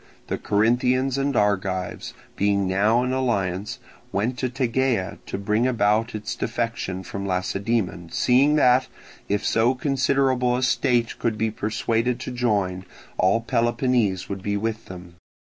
The 0.29 0.39
Corinthians 0.39 1.19
and 1.19 1.35
Argives, 1.35 2.15
being 2.35 2.67
now 2.67 3.03
in 3.03 3.13
alliance, 3.13 3.77
went 4.11 4.35
to 4.39 4.49
Tegea 4.49 5.19
to 5.27 5.37
bring 5.37 5.67
about 5.67 6.15
its 6.15 6.33
defection 6.33 7.03
from 7.03 7.23
Lacedaemon, 7.27 8.09
seeing 8.11 8.55
that, 8.55 8.87
if 9.29 9.45
so 9.45 9.75
considerable 9.75 10.57
a 10.57 10.63
state 10.63 11.19
could 11.19 11.37
be 11.37 11.51
persuaded 11.51 12.19
to 12.21 12.31
join, 12.31 12.83
all 13.19 13.41
Peloponnese 13.41 14.27
would 14.27 14.41
be 14.41 14.57
with 14.57 14.85
them. 14.85 15.17